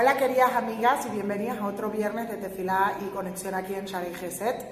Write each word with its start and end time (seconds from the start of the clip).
Hola 0.00 0.16
queridas 0.16 0.54
amigas 0.54 1.04
y 1.04 1.10
bienvenidas 1.10 1.58
a 1.58 1.66
otro 1.66 1.90
viernes 1.90 2.26
de 2.30 2.38
Tefilá 2.38 2.94
y 3.02 3.10
conexión 3.10 3.54
aquí 3.54 3.74
en 3.74 3.84
Sharei 3.84 4.14
Geset. 4.14 4.66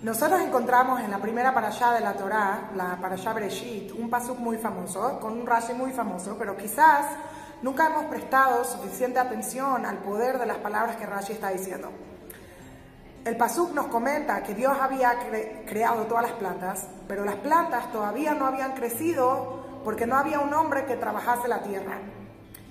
Nosotros 0.00 0.40
encontramos 0.40 1.02
en 1.02 1.10
la 1.10 1.18
primera 1.18 1.52
parashá 1.52 1.92
de 1.92 2.00
la 2.00 2.14
Torá, 2.14 2.70
la 2.74 2.96
parashá 2.96 3.34
Bereshit, 3.34 3.92
un 3.92 4.08
pasuk 4.08 4.38
muy 4.38 4.56
famoso, 4.56 5.20
con 5.20 5.38
un 5.38 5.46
Rashi 5.46 5.74
muy 5.74 5.92
famoso, 5.92 6.34
pero 6.38 6.56
quizás 6.56 7.04
nunca 7.60 7.88
hemos 7.88 8.06
prestado 8.06 8.64
suficiente 8.64 9.18
atención 9.18 9.84
al 9.84 9.98
poder 9.98 10.38
de 10.38 10.46
las 10.46 10.56
palabras 10.56 10.96
que 10.96 11.04
Rashi 11.04 11.34
está 11.34 11.50
diciendo. 11.50 11.90
El 13.22 13.36
pasuk 13.36 13.74
nos 13.74 13.88
comenta 13.88 14.42
que 14.42 14.54
Dios 14.54 14.72
había 14.80 15.12
creado 15.66 16.04
todas 16.06 16.22
las 16.22 16.32
plantas, 16.32 16.86
pero 17.06 17.22
las 17.22 17.36
plantas 17.36 17.92
todavía 17.92 18.32
no 18.32 18.46
habían 18.46 18.72
crecido 18.72 19.82
porque 19.84 20.06
no 20.06 20.16
había 20.16 20.40
un 20.40 20.54
hombre 20.54 20.86
que 20.86 20.96
trabajase 20.96 21.48
la 21.48 21.60
tierra. 21.62 21.98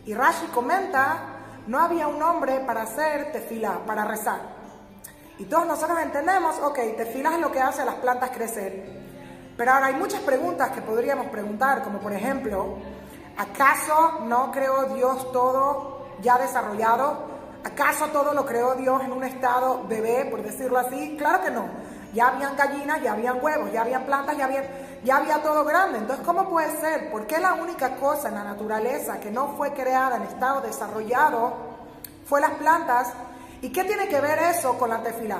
Y 0.08 0.14
Rashi 0.14 0.48
comenta, 0.48 1.35
no 1.68 1.80
había 1.80 2.08
un 2.08 2.22
hombre 2.22 2.60
para 2.66 2.84
hacer 2.84 3.32
tefila, 3.32 3.80
para 3.86 4.06
rezar. 4.06 4.40
Y 5.38 5.46
todos 5.46 5.68
nosotros 5.68 6.00
entendemos, 6.02 6.58
ok, 6.60 6.80
tefila 6.96 7.34
es 7.34 7.40
lo 7.40 7.52
que 7.52 7.60
hace 7.60 7.82
a 7.82 7.86
las 7.86 7.96
plantas 7.96 8.30
crecer. 8.32 9.04
Pero 9.58 9.72
ahora 9.72 9.88
hay 9.88 9.96
muchas 9.96 10.22
preguntas 10.22 10.72
que 10.72 10.82
podríamos 10.82 11.28
preguntar, 11.28 11.84
como 11.84 12.00
por 12.00 12.14
ejemplo, 12.14 12.78
¿acaso 13.38 14.20
no 14.26 14.52
creó 14.52 14.94
Dios 14.94 15.32
todo 15.32 16.08
ya 16.22 16.38
desarrollado? 16.38 17.36
¿Acaso 17.64 18.08
todo 18.08 18.34
lo 18.34 18.46
creó 18.46 18.76
Dios 18.76 19.04
en 19.04 19.12
un 19.12 19.24
estado 19.24 19.86
bebé, 19.88 20.26
por 20.30 20.44
decirlo 20.44 20.78
así? 20.78 21.16
Claro 21.18 21.44
que 21.44 21.52
no. 21.52 21.68
Ya 22.16 22.30
habían 22.30 22.56
gallinas, 22.56 23.02
ya 23.04 23.12
habían 23.12 23.44
huevos, 23.44 23.72
ya 23.74 23.82
habían 23.82 24.06
plantas, 24.06 24.38
ya, 24.38 25.18
había 25.18 25.44
todo 25.44 25.66
grande. 25.66 25.98
Entonces, 25.98 26.26
¿cómo 26.26 26.50
puede 26.50 26.80
ser? 26.80 27.12
¿Por 27.12 27.28
qué 27.28 27.40
la 27.40 27.56
única 27.56 27.98
cosa 27.98 28.30
en 28.30 28.36
la 28.36 28.44
naturaleza 28.46 29.20
que 29.20 29.30
no 29.30 29.50
fue 29.58 29.74
creada 29.74 30.16
en 30.16 30.24
estado 30.24 30.62
desarrollado 30.62 31.54
fue 32.26 32.40
las 32.40 32.52
plantas? 32.52 33.12
¿Y 33.62 33.70
qué 33.70 33.84
tiene 33.84 34.08
que 34.08 34.22
ver 34.22 34.40
eso 34.40 34.78
con 34.78 34.92
la 34.92 35.04
tefilá? 35.04 35.40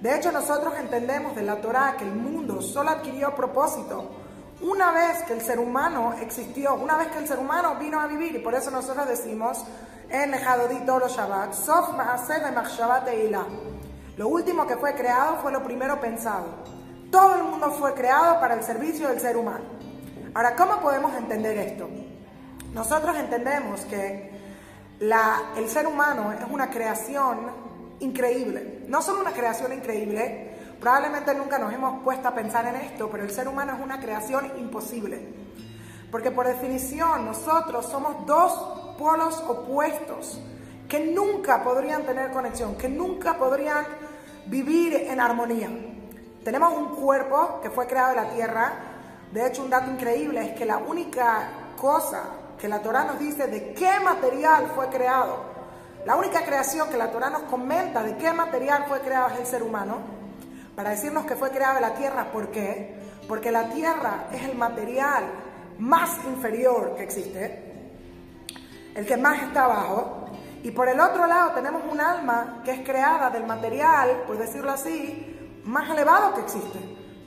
De 0.00 0.16
hecho, 0.16 0.30
nosotros 0.30 0.74
entendemos 0.78 1.34
de 1.34 1.42
la 1.42 1.56
Torah 1.56 1.96
que 1.98 2.04
el 2.04 2.14
mundo 2.14 2.62
solo 2.62 2.90
adquirió 2.90 3.34
propósito 3.34 4.10
una 4.60 4.92
vez 4.92 5.24
que 5.24 5.32
el 5.32 5.40
ser 5.40 5.58
humano 5.58 6.14
existió, 6.20 6.74
una 6.74 6.96
vez 6.96 7.08
que 7.08 7.18
el 7.18 7.26
ser 7.26 7.40
humano 7.40 7.74
vino 7.80 8.00
a 8.00 8.06
vivir. 8.06 8.36
Y 8.36 8.38
por 8.38 8.54
eso 8.54 8.70
nosotros 8.70 9.08
decimos 9.08 9.64
en 10.08 10.30
Lejadodí 10.30 10.86
Toro 10.86 11.08
Shabbat, 11.08 11.52
Sof 11.52 11.92
Ma'aseh 11.96 12.40
Eila. 13.08 13.44
Lo 14.16 14.28
último 14.28 14.66
que 14.66 14.76
fue 14.76 14.94
creado 14.94 15.36
fue 15.42 15.50
lo 15.50 15.62
primero 15.64 16.00
pensado. 16.00 16.46
Todo 17.10 17.36
el 17.36 17.44
mundo 17.44 17.70
fue 17.72 17.94
creado 17.94 18.40
para 18.40 18.54
el 18.54 18.62
servicio 18.62 19.08
del 19.08 19.20
ser 19.20 19.36
humano. 19.36 19.64
Ahora, 20.34 20.54
¿cómo 20.56 20.80
podemos 20.80 21.14
entender 21.14 21.56
esto? 21.58 21.88
Nosotros 22.72 23.16
entendemos 23.16 23.80
que 23.82 24.32
el 25.00 25.68
ser 25.68 25.86
humano 25.86 26.32
es 26.32 26.40
una 26.50 26.70
creación 26.70 27.38
increíble. 28.00 28.84
No 28.88 29.02
solo 29.02 29.20
una 29.20 29.32
creación 29.32 29.72
increíble, 29.72 30.76
probablemente 30.80 31.34
nunca 31.34 31.58
nos 31.58 31.72
hemos 31.72 32.02
puesto 32.02 32.28
a 32.28 32.34
pensar 32.34 32.66
en 32.66 32.76
esto, 32.76 33.08
pero 33.10 33.24
el 33.24 33.30
ser 33.30 33.48
humano 33.48 33.74
es 33.74 33.80
una 33.80 34.00
creación 34.00 34.52
imposible. 34.58 35.34
Porque 36.10 36.30
por 36.30 36.46
definición 36.46 37.24
nosotros 37.24 37.86
somos 37.86 38.26
dos 38.26 38.96
polos 38.96 39.42
opuestos 39.48 40.40
que 40.88 41.00
nunca 41.00 41.62
podrían 41.62 42.04
tener 42.04 42.30
conexión, 42.30 42.76
que 42.76 42.88
nunca 42.88 43.34
podrían 43.38 43.84
vivir 44.46 44.94
en 44.94 45.20
armonía. 45.20 45.68
Tenemos 46.44 46.72
un 46.74 46.96
cuerpo 46.96 47.60
que 47.62 47.70
fue 47.70 47.86
creado 47.86 48.10
de 48.10 48.16
la 48.16 48.30
tierra. 48.30 48.72
De 49.32 49.46
hecho, 49.46 49.62
un 49.62 49.70
dato 49.70 49.90
increíble 49.90 50.40
es 50.42 50.52
que 50.52 50.64
la 50.64 50.76
única 50.78 51.48
cosa 51.80 52.22
que 52.58 52.68
la 52.68 52.82
Torah 52.82 53.04
nos 53.04 53.18
dice 53.18 53.46
de 53.46 53.72
qué 53.72 54.00
material 54.00 54.70
fue 54.74 54.88
creado, 54.88 55.54
la 56.06 56.16
única 56.16 56.44
creación 56.44 56.90
que 56.90 56.98
la 56.98 57.10
Torah 57.10 57.30
nos 57.30 57.42
comenta 57.44 58.02
de 58.02 58.16
qué 58.16 58.32
material 58.32 58.84
fue 58.86 59.00
creado 59.00 59.30
es 59.30 59.40
el 59.40 59.46
ser 59.46 59.62
humano, 59.62 59.98
para 60.76 60.90
decirnos 60.90 61.24
que 61.24 61.34
fue 61.34 61.50
creado 61.50 61.76
de 61.76 61.80
la 61.80 61.94
tierra. 61.94 62.30
¿Por 62.30 62.50
qué? 62.50 62.94
Porque 63.26 63.50
la 63.50 63.70
tierra 63.70 64.26
es 64.32 64.42
el 64.42 64.56
material 64.56 65.24
más 65.78 66.18
inferior 66.24 66.94
que 66.96 67.04
existe, 67.04 67.62
el 68.94 69.06
que 69.06 69.16
más 69.16 69.42
está 69.42 69.64
abajo, 69.64 70.23
y 70.64 70.70
por 70.70 70.88
el 70.88 70.98
otro 70.98 71.26
lado 71.26 71.50
tenemos 71.50 71.82
un 71.92 72.00
alma 72.00 72.62
que 72.64 72.70
es 72.70 72.80
creada 72.80 73.28
del 73.28 73.44
material, 73.44 74.22
por 74.26 74.38
decirlo 74.38 74.72
así, 74.72 75.60
más 75.62 75.90
elevado 75.90 76.34
que 76.34 76.40
existe. 76.40 76.78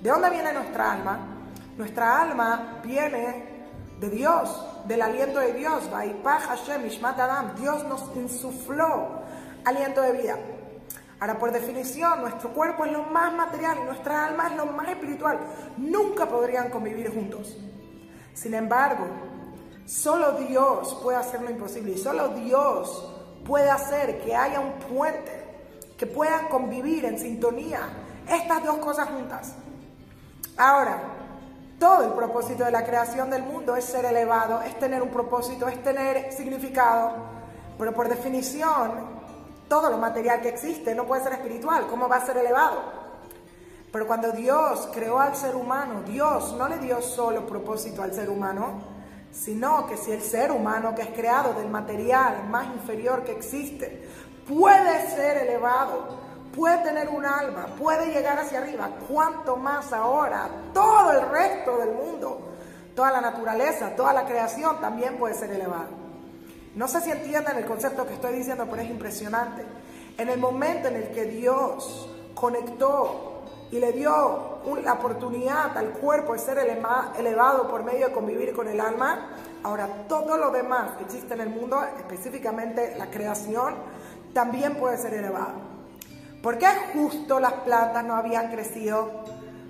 ¿De 0.02 0.10
dónde 0.10 0.32
viene 0.32 0.52
nuestra 0.54 0.94
alma? 0.94 1.20
Nuestra 1.78 2.20
alma 2.20 2.82
viene 2.84 3.68
de 4.00 4.10
Dios, 4.10 4.66
del 4.88 5.04
aliento 5.04 5.40
de 5.40 5.54
Dios. 5.54 5.84
Dios 7.60 7.84
nos 7.84 8.16
insufló 8.16 9.22
aliento 9.64 10.02
de 10.02 10.12
vida. 10.14 10.36
Ahora, 11.20 11.38
por 11.38 11.52
definición, 11.52 12.22
nuestro 12.22 12.50
cuerpo 12.54 12.86
es 12.86 12.92
lo 12.92 13.04
más 13.04 13.32
material 13.34 13.78
y 13.84 13.86
nuestra 13.86 14.26
alma 14.26 14.48
es 14.48 14.56
lo 14.56 14.66
más 14.66 14.90
espiritual. 14.90 15.38
Nunca 15.78 16.28
podrían 16.28 16.72
convivir 16.72 17.14
juntos. 17.14 17.56
Sin 18.34 18.56
embargo, 18.56 19.06
solo 19.86 20.32
Dios 20.40 20.98
puede 21.04 21.20
hacer 21.20 21.44
lo 21.44 21.52
imposible 21.52 21.92
y 21.92 21.98
solo 22.00 22.30
Dios 22.30 23.14
puede 23.46 23.70
hacer 23.70 24.22
que 24.22 24.36
haya 24.36 24.60
un 24.60 24.74
puente, 24.74 25.46
que 25.98 26.06
puedan 26.06 26.48
convivir 26.48 27.06
en 27.06 27.18
sintonía 27.18 27.80
estas 28.30 28.64
dos 28.64 28.78
cosas 28.78 29.10
juntas. 29.10 29.54
Ahora, 30.58 31.00
todo 31.80 32.04
el 32.04 32.14
propósito 32.14 32.66
de 32.66 32.72
la 32.72 32.86
creación 32.86 33.30
del 33.30 33.44
mundo 33.44 33.76
es 33.76 33.86
ser 33.86 34.06
elevado, 34.06 34.62
es 34.62 34.78
tener 34.80 35.02
un 35.02 35.10
propósito, 35.10 35.68
es 35.68 35.82
tener 35.84 36.32
significado, 36.34 37.12
pero 37.78 37.94
por 37.94 38.10
definición, 38.10 39.18
todo 39.68 39.90
lo 39.90 39.98
material 39.98 40.42
que 40.42 40.50
existe 40.50 40.96
no 40.96 41.06
puede 41.06 41.24
ser 41.24 41.34
espiritual, 41.34 41.88
¿cómo 41.88 42.08
va 42.08 42.18
a 42.18 42.26
ser 42.26 42.38
elevado? 42.38 42.82
Pero 43.92 44.08
cuando 44.08 44.32
Dios 44.32 44.90
creó 44.94 45.20
al 45.20 45.36
ser 45.36 45.56
humano, 45.56 46.02
Dios 46.06 46.54
no 46.54 46.68
le 46.68 46.80
dio 46.80 47.02
solo 47.02 47.46
propósito 47.46 48.02
al 48.02 48.14
ser 48.14 48.30
humano, 48.30 48.97
sino 49.38 49.88
que 49.88 49.98
si 49.98 50.12
el 50.12 50.22
ser 50.22 50.52
humano 50.52 50.96
que 50.96 51.04
es 51.04 51.10
creado 51.10 51.54
del 51.54 51.70
material 51.70 52.48
más 52.50 52.68
inferior 52.68 53.24
que 53.24 53.34
existe 53.34 54.08
puede 54.48 55.10
ser 55.16 55.38
elevado, 55.38 56.08
puede 56.56 56.78
tener 56.80 57.10
un 57.10 57.24
alma, 57.26 57.68
puede 57.78 58.08
llegar 58.08 58.40
hacia 58.40 58.60
arriba, 58.60 58.90
cuanto 59.08 59.58
más 59.58 59.94
ahora 59.94 60.50
todo 60.74 61.12
el 61.12 61.30
resto 61.30 61.78
del 61.78 61.92
mundo, 61.92 62.40
toda 62.96 63.12
la 63.12 63.22
naturaleza, 63.22 63.96
toda 63.96 64.12
la 64.12 64.26
creación 64.26 64.82
también 64.82 65.18
puede 65.18 65.36
ser 65.36 65.52
elevado. 65.52 66.08
No 66.76 66.88
sé 66.88 67.02
si 67.02 67.12
entienden 67.12 67.58
el 67.58 67.66
concepto 67.66 68.08
que 68.08 68.14
estoy 68.14 68.36
diciendo, 68.36 68.66
pero 68.70 68.82
es 68.82 68.90
impresionante. 68.90 69.64
En 70.18 70.30
el 70.30 70.40
momento 70.40 70.88
en 70.88 70.96
el 70.96 71.12
que 71.12 71.26
Dios 71.26 72.10
conectó 72.34 73.44
y 73.72 73.80
le 73.80 73.92
dio 73.94 74.57
la 74.76 74.94
oportunidad 74.94 75.78
al 75.78 75.92
cuerpo 75.92 76.34
de 76.34 76.40
ser 76.40 76.58
elevado 76.58 77.68
por 77.68 77.84
medio 77.84 78.08
de 78.08 78.14
convivir 78.14 78.54
con 78.54 78.68
el 78.68 78.80
alma, 78.80 79.30
ahora 79.64 79.88
todo 80.08 80.38
lo 80.38 80.52
demás 80.52 80.92
que 80.98 81.06
existe 81.06 81.34
en 81.34 81.42
el 81.42 81.50
mundo, 81.50 81.82
específicamente 81.98 82.96
la 82.98 83.10
creación, 83.10 83.76
también 84.34 84.76
puede 84.76 84.98
ser 84.98 85.14
elevado. 85.14 85.54
¿Por 86.44 86.58
qué 86.58 86.68
justo 86.94 87.40
las 87.40 87.54
plantas 87.54 88.04
no 88.04 88.16
habían 88.16 88.52
crecido? 88.52 89.10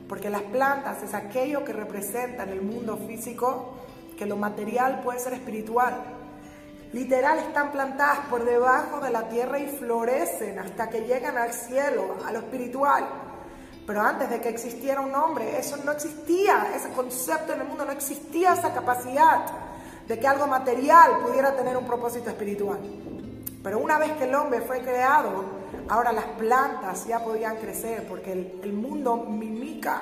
Porque 0.09 0.30
las 0.30 0.41
plantas 0.41 1.02
es 1.03 1.14
aquello 1.14 1.64
que 1.64 1.74
representa 1.74 2.44
en 2.44 2.50
el 2.50 2.62
mundo 2.62 2.97
físico 2.97 3.75
que 4.18 4.25
lo 4.25 4.35
material 4.35 5.02
puede 5.02 5.19
ser 5.19 5.34
espiritual. 5.34 5.94
Literal 6.94 7.38
están 7.40 7.72
plantadas 7.72 8.19
por 8.29 8.46
debajo 8.46 9.00
de 9.00 9.12
la 9.12 9.29
tierra 9.29 9.59
y 9.59 9.68
florecen 9.68 10.59
hasta 10.59 10.90
que 10.90 11.02
llegan 11.02 11.38
al 11.38 11.53
cielo, 11.53 12.16
a 12.25 12.31
lo 12.31 12.40
espiritual. 12.40 13.06
Pero 13.88 14.02
antes 14.02 14.30
de 14.30 14.42
que 14.42 14.50
existiera 14.50 15.00
un 15.00 15.16
hombre, 15.16 15.58
eso 15.58 15.78
no 15.78 15.94
existía, 15.94 16.74
ese 16.75 16.90
concepto 16.90 17.53
en 17.53 17.62
el 17.62 17.68
mundo 17.68 17.86
no 17.86 17.94
existía, 17.94 18.52
esa 18.52 18.74
capacidad 18.74 19.46
de 20.06 20.20
que 20.20 20.28
algo 20.28 20.46
material 20.46 21.20
pudiera 21.26 21.56
tener 21.56 21.78
un 21.78 21.88
propósito 21.88 22.29
espiritual. 22.29 22.79
Pero 23.64 23.79
una 23.79 23.97
vez 23.97 24.11
que 24.17 24.26
el 24.26 24.35
hombre 24.35 24.59
fue 24.59 24.82
creado, 24.82 25.46
ahora 25.88 26.11
las 26.11 26.26
plantas 26.38 27.08
ya 27.08 27.23
podían 27.23 27.56
crecer 27.56 28.06
porque 28.09 28.59
el, 28.61 28.73
mundo 28.73 29.16
mimica 29.16 30.02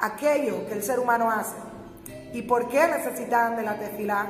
aquello 0.00 0.66
que 0.66 0.74
el 0.74 0.82
ser 0.82 0.98
humano 0.98 1.30
hace. 1.30 1.56
¿Y 2.34 2.42
por 2.42 2.68
qué 2.68 2.86
necesitaban 2.88 3.56
de 3.56 3.62
la 3.62 3.78
tefilá? 3.78 4.26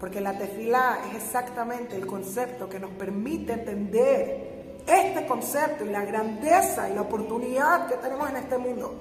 Porque 0.00 0.22
la 0.22 0.38
tefilá 0.38 1.00
es 1.10 1.22
exactamente 1.22 1.96
el 1.96 2.06
concepto 2.06 2.66
que 2.66 2.80
nos 2.80 2.92
permite 2.92 3.52
entender 3.52 4.51
este 4.86 5.26
concepto 5.26 5.84
y 5.84 5.90
la 5.90 6.04
grandeza 6.04 6.88
y 6.88 6.94
la 6.94 7.02
oportunidad 7.02 7.86
que 7.86 7.96
tenemos 7.96 8.28
en 8.30 8.36
este 8.36 8.58
mundo. 8.58 8.94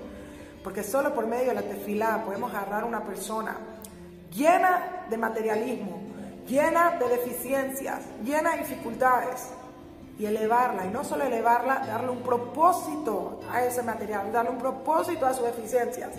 Porque 0.64 0.84
solo 0.84 1.14
por 1.14 1.26
medio 1.28 1.48
de 1.48 1.56
la 1.56 1.62
tefilá 1.64 2.24
podemos 2.24 2.54
agarrar 2.54 2.84
a 2.84 2.86
una 2.86 3.04
persona 3.04 3.58
llena 4.32 5.06
de 5.10 5.18
materialismo, 5.18 6.02
llena 6.48 6.98
de 6.98 7.08
deficiencias, 7.10 8.02
llena 8.24 8.52
de 8.52 8.58
dificultades 8.60 9.50
y 10.18 10.26
elevarla. 10.26 10.86
Y 10.86 10.90
no 10.90 11.04
solo 11.04 11.24
elevarla, 11.24 11.80
darle 11.86 12.12
un 12.12 12.22
propósito 12.22 13.42
a 13.52 13.64
ese 13.64 13.84
material, 13.84 14.32
darle 14.32 14.52
un 14.52 14.60
propósito 14.60 15.26
a 15.26 15.34
sus 15.34 15.46
deficiencias. 15.46 16.12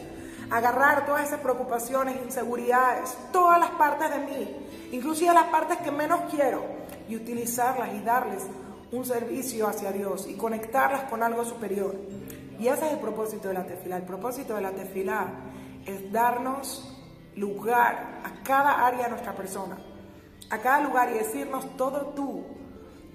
Agarrar 0.50 1.06
todas 1.06 1.26
esas 1.26 1.40
preocupaciones, 1.40 2.16
inseguridades, 2.22 3.16
todas 3.32 3.58
las 3.58 3.70
partes 3.70 4.10
de 4.10 4.18
mí, 4.18 4.66
inclusive 4.92 5.32
las 5.32 5.46
partes 5.46 5.78
que 5.78 5.90
menos 5.90 6.20
quiero 6.30 6.62
y 7.08 7.16
utilizarlas 7.16 7.94
y 7.94 8.00
darles 8.00 8.42
un 8.92 9.04
servicio 9.06 9.66
hacia 9.66 9.90
Dios 9.90 10.26
y 10.28 10.34
conectarlas 10.34 11.04
con 11.04 11.22
algo 11.22 11.44
superior. 11.44 11.96
Y 12.60 12.68
ese 12.68 12.86
es 12.86 12.92
el 12.92 12.98
propósito 12.98 13.48
de 13.48 13.54
la 13.54 13.66
tefila. 13.66 13.96
El 13.96 14.04
propósito 14.04 14.54
de 14.54 14.60
la 14.60 14.70
tefila 14.70 15.28
es 15.86 16.12
darnos 16.12 16.98
lugar 17.36 18.20
a 18.24 18.42
cada 18.44 18.86
área 18.86 19.04
de 19.04 19.10
nuestra 19.10 19.34
persona, 19.34 19.78
a 20.50 20.58
cada 20.58 20.80
lugar 20.80 21.10
y 21.10 21.18
decirnos 21.18 21.76
todo 21.76 22.12
tú, 22.14 22.44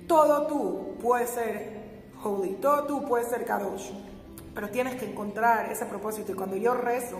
todo 0.08 0.48
tú 0.48 0.96
puede 1.02 1.28
ser 1.28 1.78
holy, 2.24 2.54
todo 2.56 2.86
tú 2.86 3.08
puede 3.08 3.26
ser 3.26 3.46
kadosh, 3.46 3.92
pero 4.56 4.70
tienes 4.70 4.96
que 4.96 5.06
encontrar 5.06 5.72
ese 5.72 5.86
propósito 5.86 6.32
y 6.32 6.36
cuando 6.36 6.56
yo 6.56 6.74
rezo, 6.74 7.20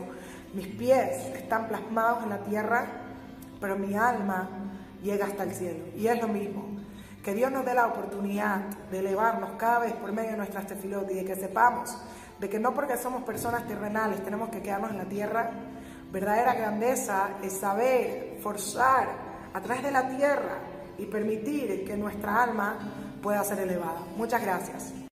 mis 0.56 0.68
pies 0.68 1.28
están 1.36 1.68
plasmados 1.68 2.24
en 2.24 2.30
la 2.30 2.40
tierra, 2.40 2.88
pero 3.62 3.78
mi 3.78 3.94
alma 3.94 4.50
llega 5.04 5.28
hasta 5.28 5.44
el 5.44 5.54
cielo 5.54 5.86
y 5.96 6.08
es 6.08 6.20
lo 6.20 6.28
mismo. 6.28 6.67
Que 7.28 7.34
Dios 7.34 7.52
nos 7.52 7.66
dé 7.66 7.74
la 7.74 7.88
oportunidad 7.88 8.62
de 8.90 9.00
elevarnos 9.00 9.50
cada 9.58 9.80
vez 9.80 9.92
por 9.92 10.14
medio 10.14 10.32
de 10.32 10.38
nuestras 10.38 10.66
tefilot 10.66 11.12
y 11.12 11.16
de 11.16 11.26
que 11.26 11.36
sepamos 11.36 11.94
de 12.40 12.48
que 12.48 12.58
no 12.58 12.74
porque 12.74 12.96
somos 12.96 13.24
personas 13.24 13.68
terrenales 13.68 14.24
tenemos 14.24 14.48
que 14.48 14.62
quedarnos 14.62 14.92
en 14.92 14.98
la 15.00 15.04
tierra, 15.04 15.52
Verdadera 16.10 16.54
grandeza 16.54 17.32
es 17.44 17.52
saber 17.52 18.40
forzar 18.42 19.10
a 19.54 19.60
través 19.60 19.84
de 19.84 19.92
la 19.92 20.08
tierra 20.08 20.60
y 20.98 21.06
permitir 21.08 21.84
que 21.86 21.98
nuestra 21.98 22.44
alma 22.44 22.78
pueda 23.22 23.44
ser 23.44 23.60
elevada. 23.60 24.00
Muchas 24.16 24.42
gracias. 24.42 25.07